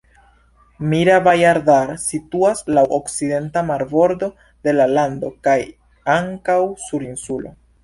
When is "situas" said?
2.03-2.63